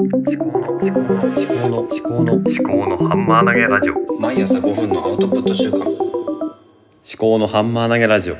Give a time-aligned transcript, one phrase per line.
[0.00, 5.88] 思考の思考の思考の思考の思考のハンマー投げラジオ毎朝5分のアウトプット週間思
[7.16, 8.36] 考のハンマー投げラジオお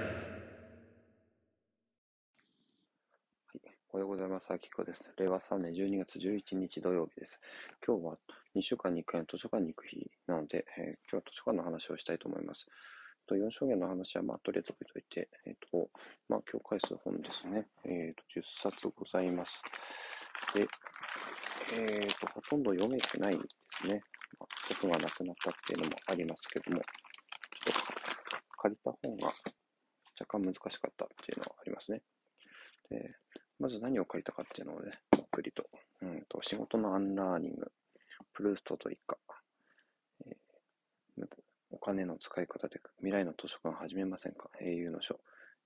[3.93, 4.51] はようございます。
[4.51, 5.15] あきこです。
[5.17, 7.39] 令和3年12月11日土曜日です。
[7.87, 8.19] 今日は
[8.57, 12.67] 2週間に1回の図書館に行く日なので、えー今日は図書館の話をしたいと思います。
[13.29, 15.89] と4証言の話はまあとりあえず置いといて、えっ、と、
[16.29, 17.69] まあ今日返す本ですね。
[17.85, 19.63] えっ、と、10冊ございます。
[20.57, 20.67] で、
[21.73, 23.39] えっ、と、ほとんど読めてないで
[23.81, 24.03] すね。
[24.39, 26.83] まあ、僕が亡くなったっていうのもありますけども、
[27.65, 29.29] ちょっと借りた本が
[30.21, 32.03] 若干難しかったっていうのはありますね。
[32.91, 33.15] で、
[33.59, 35.65] まず何を借りたかっていうのをね、ざっくりと。
[36.03, 37.73] うんと仕事のアンラーニング、
[38.35, 39.17] プルーストと一家、
[40.27, 40.35] えー
[41.71, 44.49] お金の使い方で未来の図書館始めませんか？
[44.61, 45.19] 英雄の書、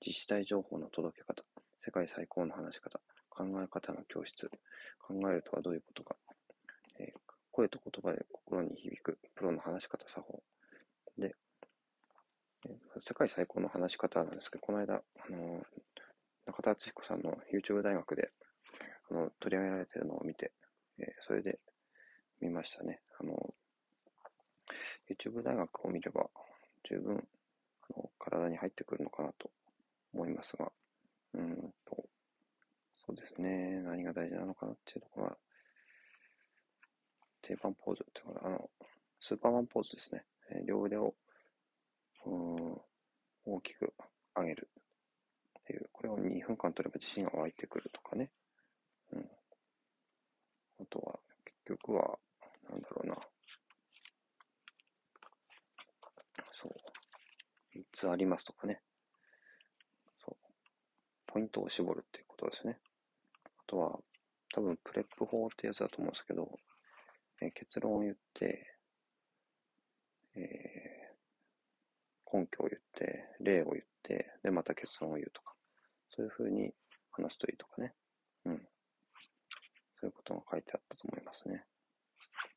[0.05, 1.43] 自治体情報の届け方、
[1.81, 2.99] 世界最高の話し方、
[3.39, 4.51] 考え方の教室、
[4.99, 6.17] 考えるとはどういうことか、
[6.99, 7.19] えー
[7.51, 10.43] 声と言葉で心に響くプロの話し方作法。
[11.19, 11.35] で、
[12.67, 15.01] えー世界最高の話し方なんですけど、この間、あ
[15.31, 15.63] のー
[16.47, 18.31] 中田敦彦さんの YouTube 大学で
[19.11, 20.53] あの取り上げられてるのを見て、
[20.99, 21.59] えーそれで
[22.41, 23.01] 見ましたね。
[23.21, 23.55] あの
[25.09, 26.29] YouTube 大学を見れば
[26.89, 27.27] 十分
[27.91, 29.51] あの体に入ってくるのかなと
[30.13, 30.71] 思いますが、
[31.35, 32.05] うーんと、
[32.97, 35.37] そうですね、何が大事なのかなっていうところは、
[37.59, 38.71] 定番ポーズっていうか、あの、
[39.21, 40.25] スーパーマンポーズですね。
[40.51, 41.15] えー両腕を
[42.27, 42.81] うん
[43.45, 43.93] 大きく
[44.37, 44.69] 上げる。
[45.61, 48.31] っていう、これを2分間取れば自信が湧いてくるとかね。
[49.13, 49.31] うん。
[50.81, 51.19] あとは、
[51.67, 52.19] 結局は、
[52.71, 53.15] なんだろうな。
[56.53, 57.79] そう。
[57.79, 58.81] 3つありますとかね。
[60.25, 60.37] そう。
[61.27, 62.79] ポイントを絞るっていうことですね。
[63.45, 63.99] あとは、
[64.55, 66.59] 多分、プレップ法ってやつだと思うんですけど、
[67.41, 68.67] え結論を言って、
[70.37, 71.09] えー
[72.33, 75.55] 根拠を言って、例を言って、で、また結論を言うとか。
[76.11, 76.73] そういうふうに
[77.13, 77.95] 話すといいとかね。
[78.45, 78.59] うん。
[80.01, 81.65] そういうことが書いてあったと思いますね。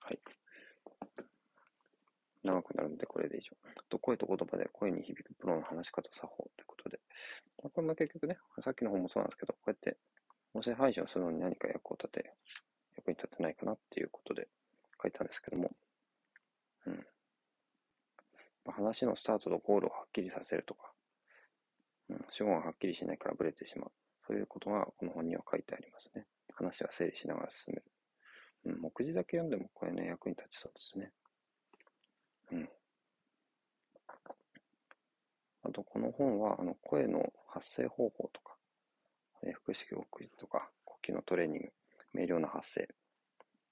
[0.02, 0.20] はい。
[2.44, 3.56] 長くなるので、これで以上。
[3.90, 7.00] と声と言葉で声に響くプロの話し方作法ということで。
[7.58, 9.98] これも結局ね、さっきの本もそうなんですけど、こうやって
[10.54, 12.34] 音声配信をするのに何か役を立て、
[12.98, 14.48] 役に立てないかなっていうことで
[15.02, 15.72] 書いたんですけども、
[16.86, 17.06] うん。
[18.66, 20.92] 話のスタートとゴールをはっきりさせるとか、
[22.10, 23.92] うん、主語がはっきりしないからブレてしまう。
[24.28, 26.26] そういうことがこの本には書いてありますね。
[26.54, 27.86] 話は整理しながら進める。
[28.66, 31.12] うん、目次だけ読んでもこれね、役に立ちそうですね。
[32.52, 32.70] うん。
[35.64, 38.56] あと、この本は、あの、声の発声方法とか、
[39.44, 41.70] え腹式呼吸とか、呼吸のトレーニング、
[42.14, 42.88] 明瞭な発声、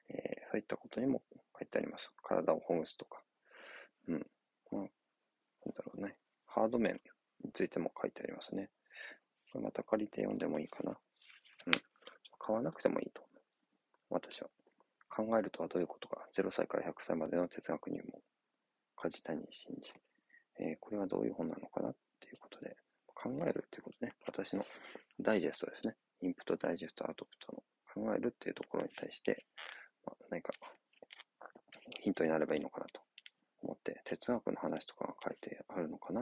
[0.10, 1.22] えーそういったことにも
[1.60, 2.10] 書いてあります。
[2.24, 3.22] 体をほぐすとか。
[4.08, 4.28] うん。
[4.72, 4.88] まあ、なん
[5.76, 6.16] だろうね。
[6.48, 7.00] ハード面
[7.44, 8.70] についても書いてありますね。
[9.54, 10.92] これまた借りて読んでもいいかな。
[10.92, 11.74] うん。
[12.40, 13.22] 買わなくてもいいと。
[14.10, 14.50] 私は。
[15.10, 16.28] 考えるとはどういうことか。
[16.36, 18.22] 0歳から100歳までの哲学入門。
[18.96, 19.74] 梶谷真
[20.58, 20.66] 二。
[20.66, 22.76] えーこれはどういう本なのかなっていうことで。
[23.22, 24.14] 考えるっていうことね。
[24.26, 24.66] 私の
[25.20, 25.96] ダイジェストですね。
[26.22, 27.64] インプット、ダイジェスト、アウトプット
[28.00, 29.46] の考えるっていうところに対して、
[30.30, 30.54] 何か
[32.02, 33.02] ヒントになればいいのかなと
[33.62, 36.22] 思って、哲学の話とかが書いてあるのかな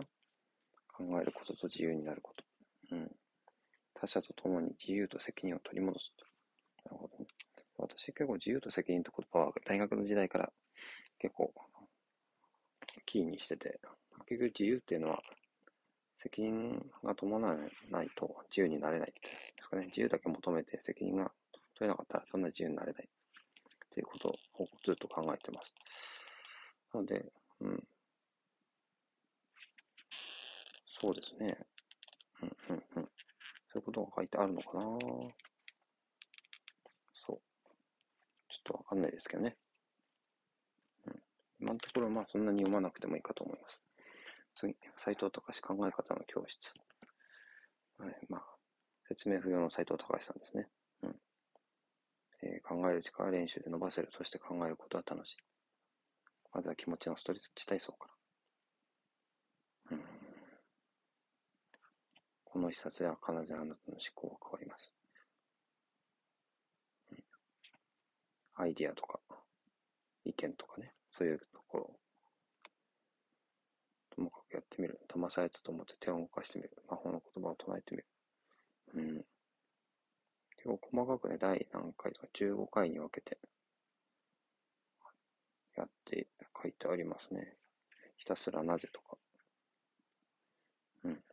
[0.94, 2.44] 考えることと自由になること。
[2.92, 3.12] うん。
[3.94, 6.14] 他者と共に自由と責任を取り戻す。
[6.86, 7.26] なるほどね。
[7.78, 10.52] 私結構自由と責任って言葉は大学の時代から
[11.20, 11.54] 結構
[13.06, 13.80] キーにしてて、
[14.28, 15.22] 結局自由っていうのは
[16.18, 17.56] 責任が伴わ
[17.92, 19.30] ないと自由になれないで
[19.62, 19.86] すかね。
[19.88, 21.32] 自由だけ求めて責任が
[21.78, 23.07] 取れなかったらそんな自由になれない
[24.88, 25.74] ずっと考えてます。
[26.94, 27.26] なので、
[27.60, 27.84] うん。
[31.02, 31.58] そうですね。
[32.42, 33.04] うんうんうん。
[33.04, 34.84] そういうことが書いてあるのかな
[37.14, 37.34] そう。
[37.34, 39.58] ちょっとわかんないですけどね。
[41.06, 41.22] うん。
[41.60, 43.82] 今のところ、まあそんなに読まなくてもいいかと思います。
[44.56, 46.74] 次、斎藤隆考え方の教室。
[47.98, 48.44] はい、まあ、
[49.10, 50.70] 説明不要の斎藤隆さんですね。
[52.44, 54.10] えー考える力は練習で伸ばせる。
[54.12, 55.38] そして考えることは楽しい。
[56.54, 58.10] まずは気持ちのストレッチ体操か
[59.92, 59.98] ら。
[59.98, 60.04] うん。
[62.46, 64.92] この一冊では必ずあなたの思考が変わります。
[68.56, 69.20] アイディアとか、
[70.26, 72.00] 意見とかね、そういうところを、
[74.16, 75.00] ともかくやってみる。
[75.08, 76.72] 騙されたと思って手を動かしてみる。
[76.90, 78.06] 魔法の言葉を唱えてみる。
[78.96, 79.26] うん。
[80.58, 83.38] 結構細かくね、第何回とか15回に分けて
[85.78, 86.28] やって
[86.62, 87.54] 書いてありますね。
[88.18, 89.18] ひたすらなぜとか。
[91.06, 91.24] うん。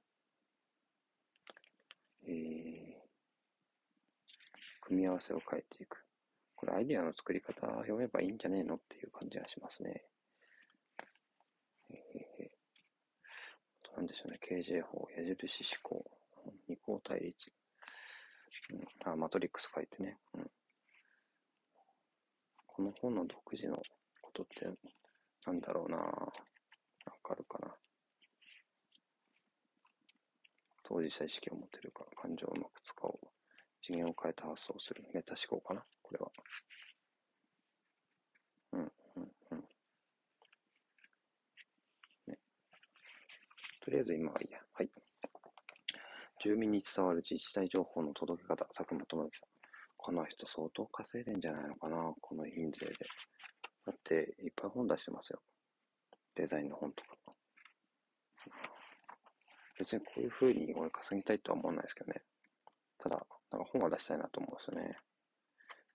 [2.27, 2.95] えー、
[4.83, 6.05] 組み合わせを変えていく。
[6.55, 10.05] これアイディアの作り方読めばいいんじゃねえのっていう感じがしますね。
[11.91, 11.97] えー、
[13.85, 14.39] あとなんでしょうね。
[14.47, 16.05] KJ 法、矢印思考、
[16.69, 17.51] 二項対立。
[18.71, 20.19] うん、あ、マトリックス書いてね。
[20.35, 20.51] うん。
[22.67, 23.77] この本の独自の
[24.21, 24.67] ことって
[25.47, 26.33] なんだろうなわ
[27.23, 27.75] かるかな
[30.83, 33.29] 当事者意識を持てるか、感情をうまく使おう。
[33.83, 35.05] 次元を変えた発想をする。
[35.13, 36.31] メタ思考かなこれは。
[38.73, 39.59] うん、うん、うん。
[42.27, 42.39] ね。
[43.81, 44.64] とりあえず今はいいや。
[46.45, 49.49] 住民に伝わる自治体情報の届け方、佐久間智之さん。
[49.97, 52.93] この人相当稼いでんじゃないのかなこの印税で。
[53.87, 55.41] だって、いっぱい本出してますよ。
[56.37, 57.17] デザインの本とか。
[59.79, 62.21] 別にこういう風に俺稼ぎたいとは思わないですけどね。
[62.99, 64.99] ただ、なんか本は出したいなと思うんですよね。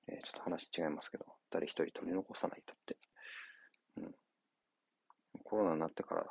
[0.07, 2.97] えー、ちょっと話違いますけど、誰一人取り残さないとって。
[3.97, 4.15] うん。
[5.43, 6.25] コロナになってから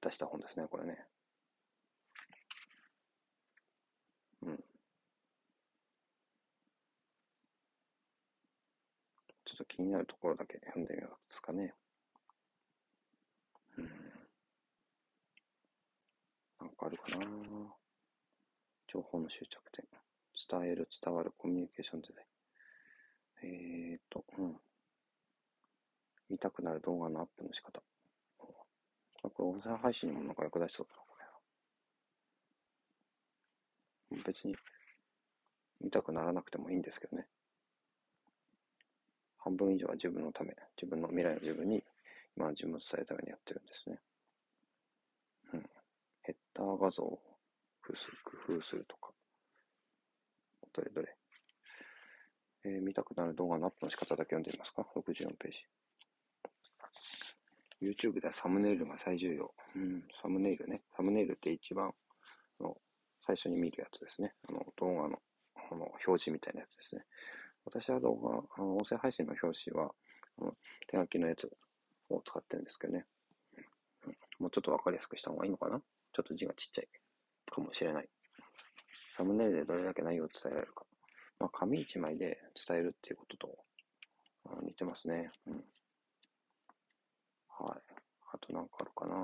[0.00, 1.04] 出した本ですね、これね。
[4.42, 4.56] うん。
[4.56, 4.62] ちょ
[9.34, 11.74] っと気になるところだけ読んでみますかね。
[13.76, 13.84] うん。
[16.60, 17.26] なんかあるかな
[18.86, 19.84] 情報の終着点。
[20.50, 23.94] 伝える、伝わる、コミュニケーションデザイン。
[23.94, 24.56] えーと、うん。
[26.30, 27.82] 見たくなる動画のアップの仕方。
[28.38, 28.66] こ
[29.22, 31.16] れ、音声配信にもなんか役立ちそうだな、こ
[34.16, 34.22] れ。
[34.24, 34.56] 別に、
[35.80, 37.26] 見たくならなくてもいいんですけどね。
[39.48, 41.82] 半分以上は自分のため、自分の未来の自分に、
[42.36, 43.98] 今の自分を伝えるためにやってるんですね。
[45.54, 45.70] うん。
[46.22, 47.18] ヘッダー画像を
[47.82, 49.10] 工夫する工夫するとか。
[50.74, 51.16] どれどれ。
[52.64, 55.58] えー、見たくなる動画のアップの仕方だけ読んでみますか ?64 ページ。
[57.80, 59.54] YouTube ではサムネイルが最重要。
[59.74, 60.82] うん、サムネイルね。
[60.94, 61.92] サムネイルって一番
[62.60, 62.76] の
[63.20, 64.34] 最初に見るやつですね。
[64.48, 65.22] あの動画の
[65.70, 67.02] あの表示みたいなやつですね。
[67.68, 69.92] 私は動画、あの音声配信の表紙は
[70.40, 70.52] あの
[70.90, 71.50] 手書きのやつ
[72.08, 73.04] を使ってるんですけどね。
[74.06, 76.88] うん、もうちょっとわかりやすくした方がいいのかなちょっと字がちっちゃい
[77.50, 78.08] かもしれない。
[79.16, 80.84] サムネイルでどれだけ内容を伝えられるか。
[81.38, 83.58] まあ、紙一枚で伝えるっていうことと
[84.62, 85.28] 似てますね。
[85.46, 85.54] うん。
[87.48, 87.92] はい。
[88.32, 89.14] あとなんかあるかな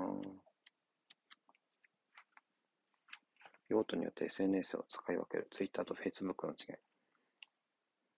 [3.69, 5.47] 用途によって SNS を使い分ける。
[5.49, 6.84] Twitter と Facebook の違い。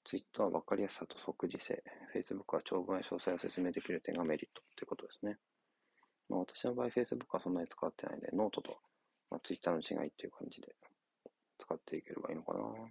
[0.08, 1.84] Twitter は分かりやすさと即時性。
[2.16, 5.38] Facebook は長文や詳細を説明できる点がメリットということですね。
[6.30, 8.80] まあ、私の場合 Facebook はそんなに使ってないんで、ノートと、
[9.30, 10.74] まあ、Twitter の違いっていう感じで
[11.60, 12.60] 使っていければいいのかな。
[12.60, 12.88] は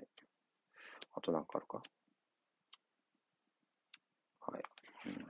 [0.00, 0.08] い。
[1.14, 1.80] あとなんかあるか？
[4.40, 4.62] はい。
[5.06, 5.14] うん。
[5.14, 5.26] とり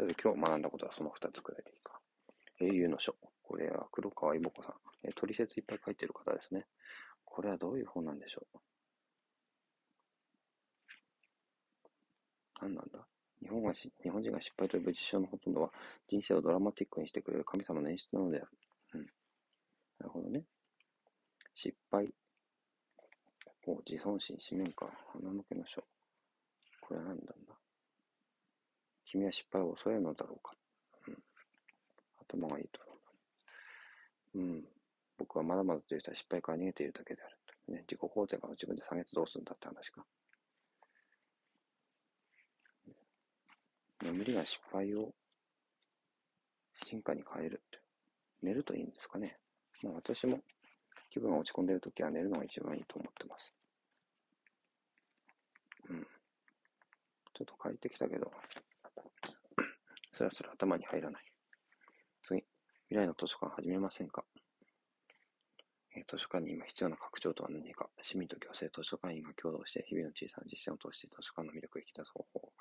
[0.00, 2.00] あえず今日学んだことはその2つくらいでいいか。
[2.60, 3.14] 英雄の書。
[3.42, 4.74] これは黒川いぼ子さん。
[5.04, 6.66] え取説いっぱい書いてる方ですね。
[7.38, 8.58] これはどういう本なんでしょう？
[12.60, 13.06] 何なんだ？
[13.40, 15.70] 日本がし日本人が失敗という事象のほとんどは
[16.08, 18.48] 人生をドラマティックにしてくれる神様の演出なのである。
[18.94, 19.00] うん。
[19.02, 19.06] な
[20.06, 20.42] るほどね。
[21.54, 22.12] 失敗。
[23.64, 25.80] こう自尊心、使命感、花向けの書。
[26.80, 27.32] これは何なんだ？
[29.04, 30.56] 君は失敗を恐れるのだろうか？
[31.06, 31.14] うん。
[32.18, 32.80] 頭がいいと。
[34.34, 34.64] うん。
[35.18, 37.36] 僕はまだまだという人は失敗から逃げているだけである。
[37.74, 40.04] ね、自己肯定感を自分で下げてどうするんだって話か。
[44.02, 45.12] 眠りが失敗を
[46.86, 47.62] 進化に変える。
[48.42, 49.36] 寝るといいんですかね。
[49.82, 50.40] まあ私も
[51.10, 53.52] 気分が落ち込んでいるときは寝るのが一番いいと思ってます。
[55.90, 56.02] うん。
[57.34, 58.30] ちょっと帰ってきたけど、
[60.16, 61.24] そろそろ頭に入らない。
[62.24, 62.44] 次、
[62.88, 64.24] 未来の図書館始めませんか？
[66.06, 72.52] 図書館に今必要な拡張とは何か、市民と行政、図書館員が共同して日々の小さな実践を通して図書館の魅力を引き出す方法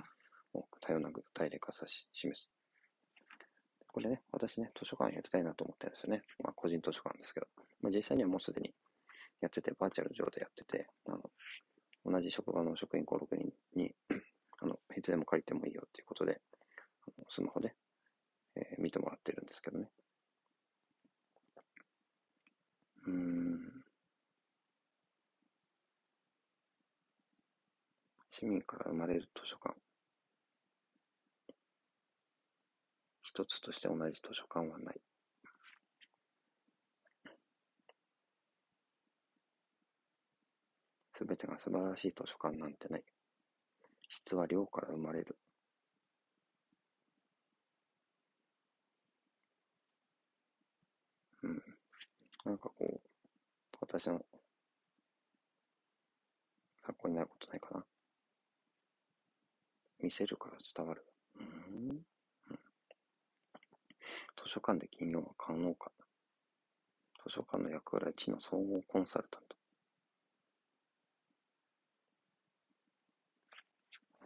[0.54, 2.50] を多様な具体例化さし示す。
[3.92, 6.22] これね、私ね、図書館やりたいなと思ってるんですよね。
[6.44, 7.48] まあ、個人図書館ですけど、
[7.82, 8.74] まあ、実際にはもうすでに
[9.42, 11.22] やってて、バーチャル上でやってて、あの
[12.06, 13.94] 同じ職場の職員5、6人に
[14.62, 16.40] あのいつでも借りてもいいよっていうことで、
[17.08, 17.74] あのスマホで、
[18.56, 19.90] えー、見てもらってるんですけどね。
[23.08, 23.84] うーん。
[28.40, 29.76] 市民から生まれる図書館。
[33.24, 35.02] 一つとして同じ図書館はない。
[41.18, 43.04] すべてが素晴らしい図書館なんてない。
[44.08, 45.36] 質は量から生まれる。
[51.42, 51.64] うん。
[52.46, 53.00] なんかこう、
[53.82, 54.24] 私の
[56.86, 57.97] 参考になることないかな。
[60.08, 61.06] 見せるから伝わる。
[61.38, 61.90] うん。
[64.42, 65.92] 図書館で金曜は可能か。
[67.26, 69.58] 図書館の役割は知の総合コンサルタント。
[74.22, 74.26] え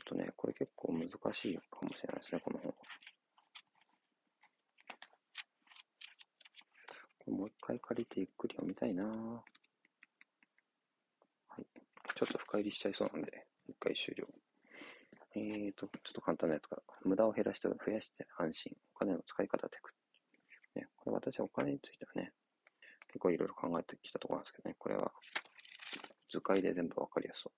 [0.00, 1.10] っとね、これ結構難し
[1.50, 2.74] いかもしれないですね、この本は。
[7.36, 9.42] もう一回借りてゆっくり読みたいなは
[11.58, 11.64] い。
[12.14, 14.28] ちょっと深入りしちゃいそうなんで、一回終了。
[15.34, 16.82] えーと、ちょっと簡単なやつから。
[17.04, 18.76] 無駄を減らして増やして安心。
[18.94, 19.92] お金の使い方テク。
[20.74, 22.32] ね、これ私はお金についてはね、
[23.08, 25.12] 結構いろいろ考えてきたところなんですけどね、これは
[26.30, 27.52] 図解で全部わかりやすそう。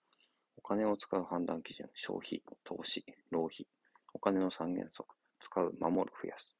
[0.58, 3.66] お金を使う判断基準、消費、投資、浪費。
[4.12, 6.56] お金の三原則、使う、守る、増やす。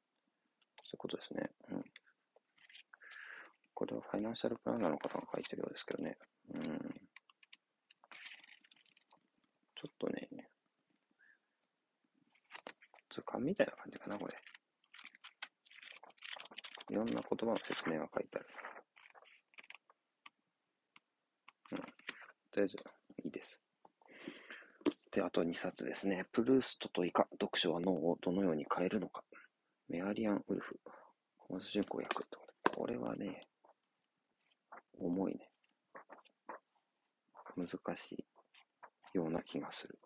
[0.83, 1.49] そういうことですね。
[1.71, 1.83] うん。
[3.73, 6.17] これはファイナンシャルプランナーの方が書いてるようですけどね。
[6.55, 6.63] うん。
[9.75, 10.29] ちょっとね、
[13.31, 14.33] 図鑑みたいな感じかな、これ。
[16.89, 18.47] いろんな言葉の説明が書いてある。
[21.71, 21.77] うん。
[21.77, 21.85] と
[22.57, 22.77] りあえず、
[23.23, 23.61] いいです。
[25.11, 26.25] で、あと2冊ですね。
[26.31, 29.23] プルーストとイカ、読書は脳をどのように変えるのか。
[29.87, 30.79] メアリアン・ウルフ、
[31.37, 32.71] 小松純子役ってこと。
[32.71, 33.41] これはね、
[34.99, 35.49] 重いね。
[37.57, 38.25] 難しい
[39.17, 39.99] ような気がする。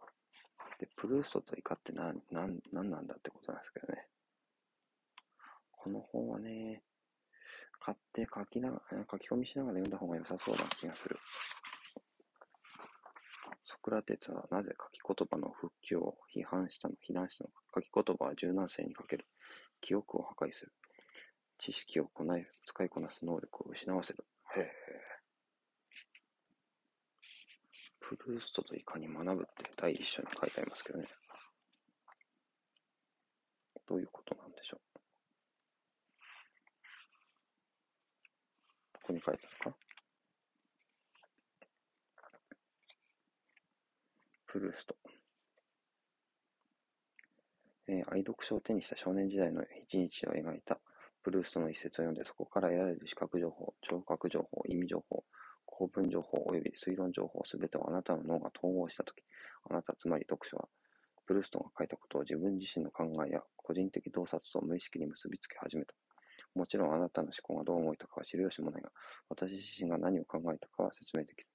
[1.05, 4.07] プルーストとイカって何、何、何なんだってことなんですけどね。
[5.71, 6.81] この本はね、
[7.79, 11.19] 買って書きながら、書き込みしながら読んだ方が良さそうな気がする。
[13.65, 14.73] ソクラテスはなぜ
[15.05, 17.61] 書き言葉の復旧を批判したの、非難したのか。
[17.75, 19.27] 書き言葉は柔軟性に欠ける。
[19.81, 20.73] 記憶を破壊する。
[21.59, 24.25] 知識をこない、使いこなす能力を失わせる。
[24.57, 25.14] へえ。
[28.07, 31.07] プルーストといかに学ぶって第一章に書いてありますけどね。
[33.87, 34.79] どういうことなんでしょう？
[38.93, 39.77] ここに書いてあるか？
[44.47, 44.95] プルースト。
[47.87, 50.79] えー愛読書を手にした少年時代の一日を描いた
[51.23, 55.23] プルーストの一節を読んで、そこから得られる視覚情報、聴覚情報、意味情報、
[55.77, 59.23] 構文情報及び推論情報すべてをあなたの脳が統合したとき、
[59.69, 60.69] あなた、つまり読書は、
[61.27, 65.93] ブルーストンが書いたことを自分自身の考えや個人的洞察と無意識に結びつけ始めた。
[66.53, 68.89] もちろんあなたの思考がどう動いたかは知るよしもないが、
[69.27, 71.47] 私自身が何を考えたかは説明できる。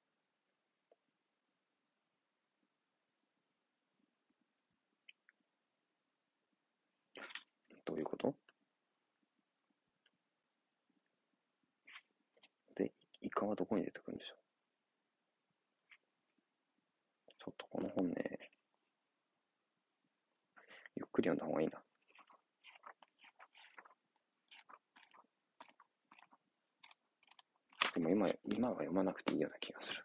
[7.86, 8.34] どういうこと
[12.76, 14.38] で、イカはどこに出てくるんでしょう
[17.36, 18.14] ちょっとこの本ね、
[20.94, 21.80] ゆっくり読んだ方がいいな。
[27.94, 30.04] でも今、今は読まなくていいような気がする。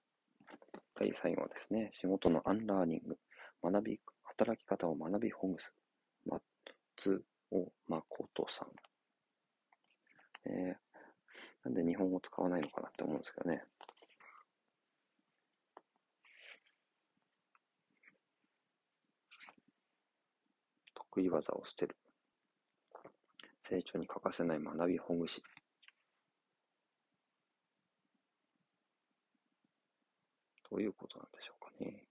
[0.96, 1.90] はい、最後ですね。
[1.94, 3.18] 仕事のアンラーニング。
[3.64, 5.72] 学び、働き方を学びほぐす。
[6.26, 8.70] 松尾誠さん。
[10.48, 10.76] えー、
[11.66, 13.64] なんで日本語使わないのかなって思うんですけどね。
[21.16, 21.96] 得意技を捨てる。
[23.62, 25.42] 成長に欠かせない学びほぐし。
[30.70, 32.04] どういうことなんでしょうかね。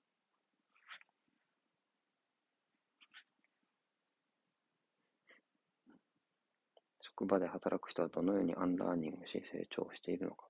[7.01, 10.47] 職場で働く人はどのようにアンラーニングし成長しているのか。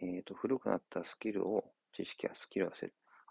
[0.00, 2.72] えっ、と、古くなったスキルを、知識やスキルを。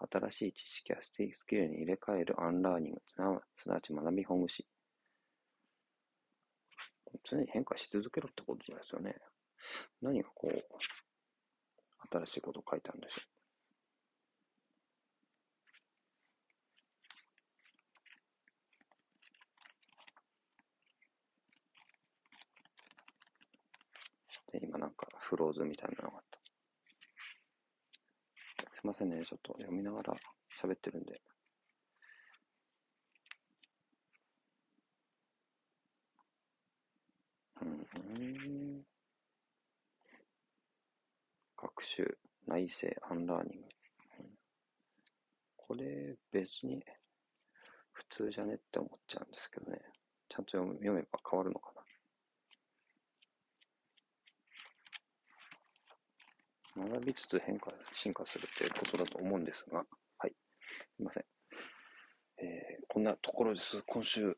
[0.00, 4.66] 新しい知識やスキルに入れ替えるアンラーニング、すなわち学びほぐし。
[7.24, 9.16] 常に変化し続けろってことじゃないですよね。
[10.00, 10.64] 何がこう、
[12.10, 13.38] 新しいことを書いてあるんでしょう。
[24.52, 26.27] で、今なんかフローズみたいなのが。
[28.78, 30.14] すいませんね、ちょっと読みながら
[30.62, 31.20] 喋ってるんで。
[37.60, 38.84] うん。
[41.56, 43.68] 学習、内省、アンラーニング。
[45.56, 46.80] これ別に
[47.90, 49.80] 普通じゃねって思っちゃうんですけどね。
[50.28, 51.77] ちゃんと読めば変わるのかな。
[56.78, 59.84] 学びつつ変化、進化するっていうことだと思うんですが、
[60.18, 60.32] はい。
[60.96, 61.24] すいません。
[62.38, 63.82] えーこんなところです。
[63.86, 64.36] 今週、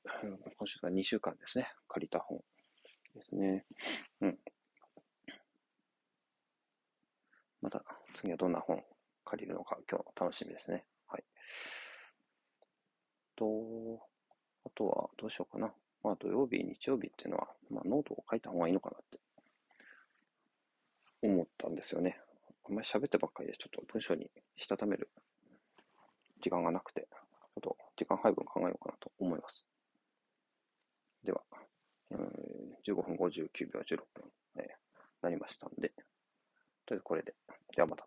[0.58, 1.72] 今週が2週間ですね。
[1.88, 2.40] 借りた本
[3.14, 3.64] ですね。
[4.20, 4.38] うん。
[7.62, 7.82] また、
[8.16, 8.82] 次はどんな本
[9.24, 10.84] 借りるのか、今日楽しみですね。
[11.06, 11.24] はい。
[13.36, 14.00] と、
[14.64, 15.72] あとはどうしようかな。
[16.02, 19.18] まあ土曜日、日曜日っていうのは、まあノートを書いた方がいいのかなって
[21.22, 22.18] 思ったんですよね。
[22.70, 25.10] あんまり喋ってばっかりで、ちょっと文章にしたためる
[26.40, 29.66] 時間がなくて、ちょっと時間配分考えようかなと思います。
[31.24, 31.42] では、
[32.12, 32.18] えー
[32.86, 34.24] 15分59秒16分、
[34.56, 34.64] えー
[35.22, 35.90] なりましたんで、
[36.86, 37.34] とりあえずこれで
[37.74, 38.06] ではまた